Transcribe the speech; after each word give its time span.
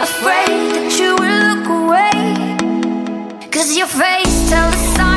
Afraid 0.00 0.72
that 0.74 0.98
you 0.98 1.14
will 1.20 1.42
look 1.50 1.68
away. 1.68 3.50
Cause 3.50 3.76
your 3.76 3.86
face 3.86 4.48
tells 4.48 4.74
a 4.74 5.09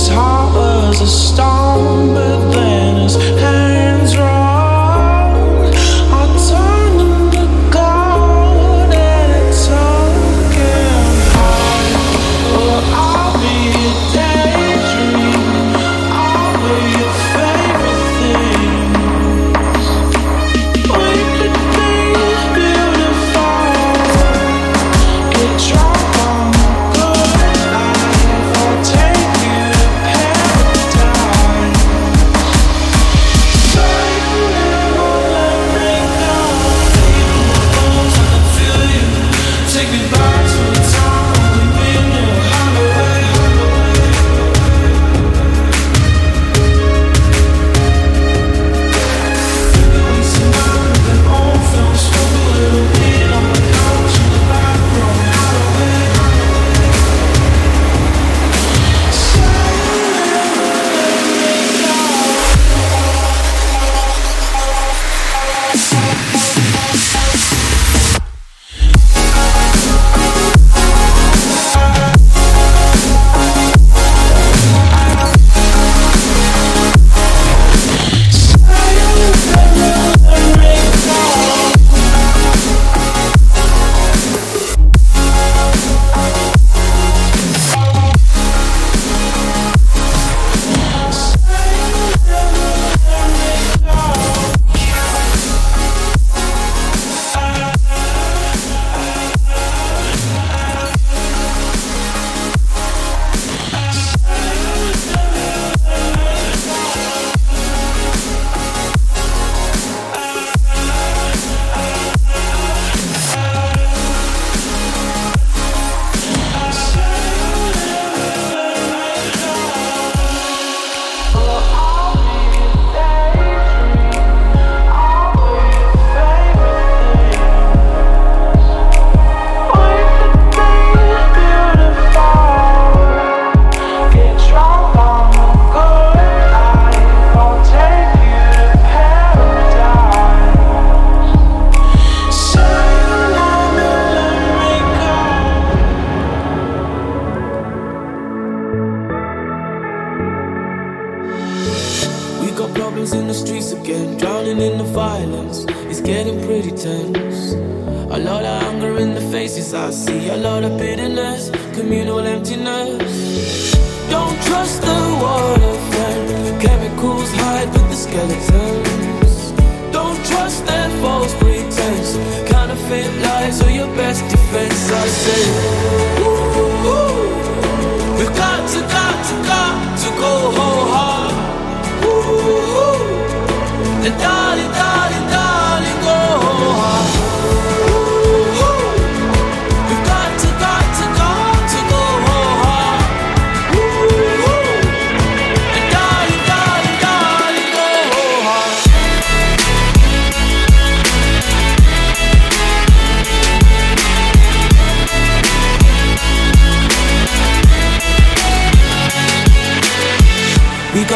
his 0.00 0.08
heart 0.08 0.54
was 0.54 1.00
a 1.02 1.06
stone, 1.06 2.14
but 2.14 2.52
then. 2.52 2.69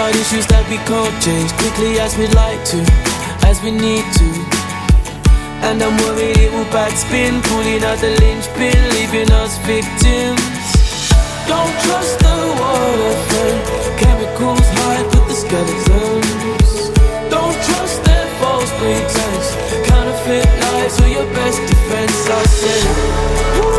About 0.04 0.20
issues 0.20 0.44
that 0.52 0.68
we 0.68 0.76
can't 0.84 1.16
change 1.24 1.48
quickly 1.56 1.96
as 1.96 2.12
we'd 2.20 2.36
like 2.36 2.60
to, 2.76 2.76
as 3.48 3.56
we 3.64 3.72
need 3.72 4.04
to. 4.20 4.28
And 5.64 5.80
I'm 5.80 5.96
worried 6.04 6.36
it 6.36 6.52
will 6.52 6.68
backspin, 6.68 7.40
pulling 7.48 7.80
out 7.80 7.96
the 8.04 8.12
linchpin, 8.20 8.76
leaving 9.00 9.32
us 9.32 9.56
victims. 9.64 10.44
Don't 11.48 11.72
trust 11.88 12.20
the 12.20 12.36
water 12.36 13.16
friend. 13.32 13.60
Chemicals 13.96 14.68
hide 14.76 15.08
with 15.08 15.24
the 15.24 15.38
skeletons. 15.40 16.92
Don't 17.32 17.56
trust 17.64 18.04
their 18.04 18.28
false 18.44 18.68
pretense. 18.76 19.48
Counterfeit 19.88 20.44
lies 20.68 21.00
are 21.00 21.12
your 21.16 21.28
best 21.32 21.64
defense. 21.64 22.28
I 22.28 22.44
said. 22.44 23.73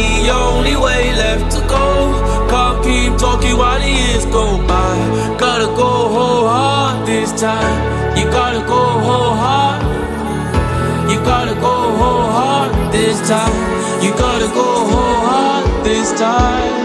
the 0.00 0.30
only 0.30 0.76
way 0.76 1.12
left 1.14 1.52
to 1.54 1.60
go. 1.68 1.84
Can't 2.50 2.82
keep 2.84 3.12
talking 3.18 3.56
while 3.56 3.80
the 3.80 3.88
years 3.88 4.24
go 4.26 4.44
by. 4.66 4.96
Gotta 5.38 5.66
go 5.80 5.90
whole 6.14 6.46
hard 6.48 7.06
this 7.06 7.30
time. 7.40 7.78
You 8.16 8.24
gotta 8.30 8.60
go 8.66 8.82
whole 9.06 9.34
hard. 9.42 9.80
You 11.10 11.18
gotta 11.32 11.54
go 11.54 11.74
whole 12.00 12.28
hard 12.38 12.70
this 12.92 13.18
time. 13.28 13.56
You 14.02 14.10
gotta 14.12 14.48
go 14.58 14.68
whole 14.90 15.20
hard 15.28 15.84
this 15.84 16.08
time. 16.18 16.79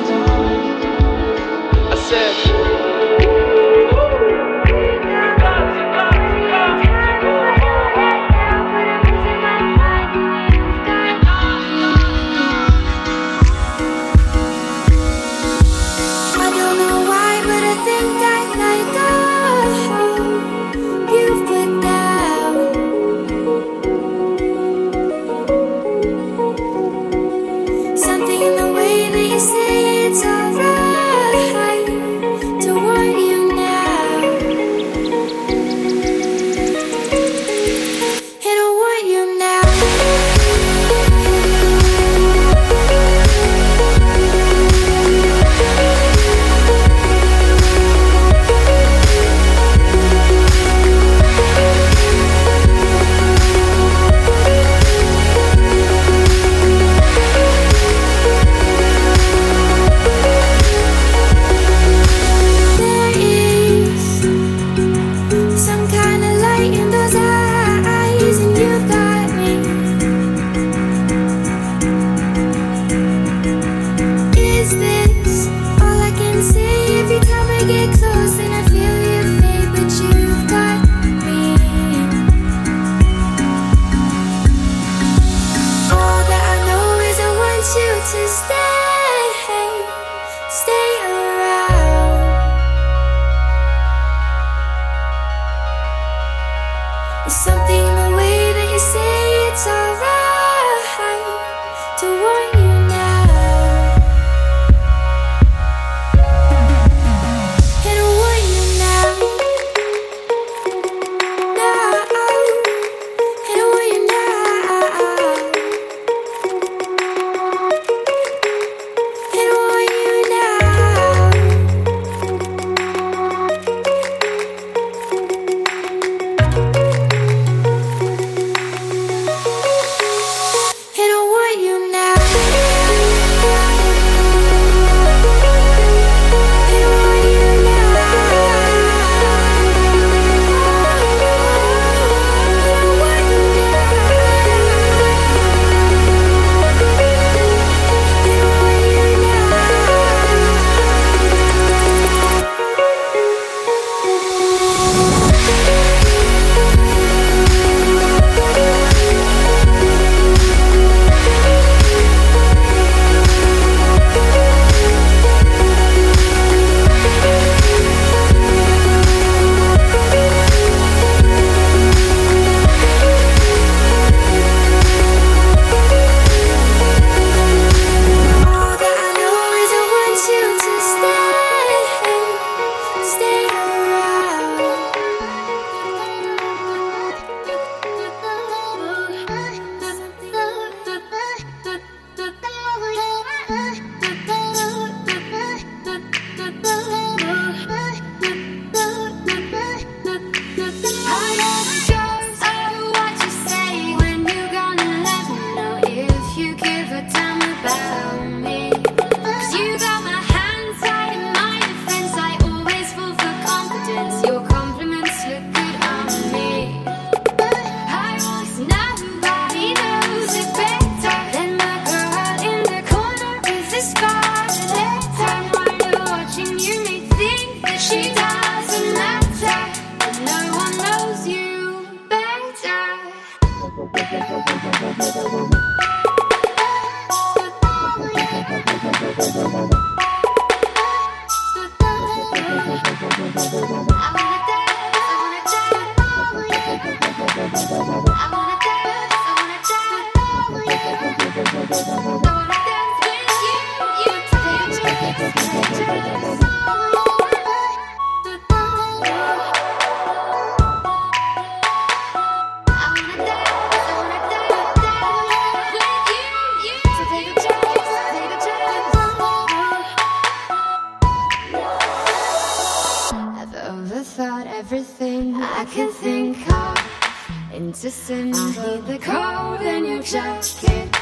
listen 278.07 278.53
for 278.53 278.77
the 278.81 278.99
cold 278.99 279.61
in 279.61 279.85
your 279.85 280.01
jacket 280.03 280.95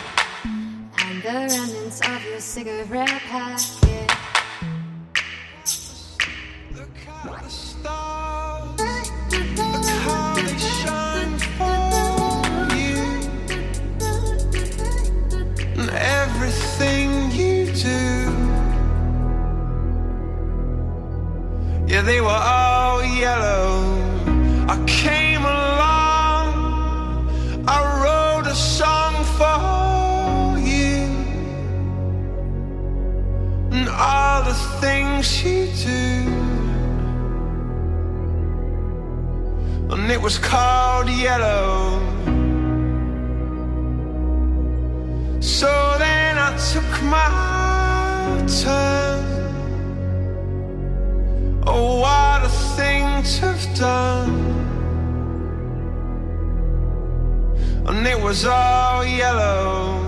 and 1.00 1.22
the 1.22 1.34
remnants 1.34 2.00
of 2.00 2.24
your 2.24 2.40
cigarette. 2.40 3.23
So 45.44 45.68
then 46.00 46.38
I 46.38 46.56
took 46.72 47.04
my 47.04 48.46
turn. 48.48 49.26
Oh, 51.68 52.00
what 52.00 52.46
a 52.46 52.50
thing 52.78 53.24
to 53.24 53.52
have 53.52 53.78
done. 53.78 54.32
And 57.86 58.08
it 58.08 58.18
was 58.22 58.46
all 58.46 59.06
yellow. 59.06 60.03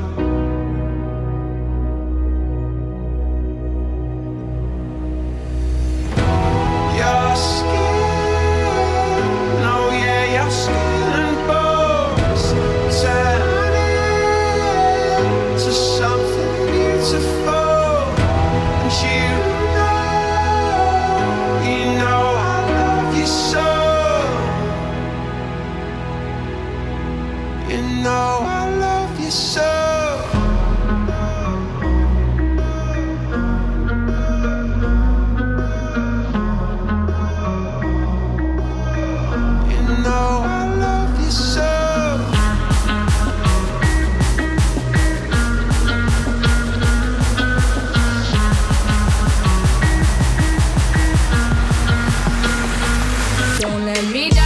Me 54.15 54.29
down. 54.29 54.44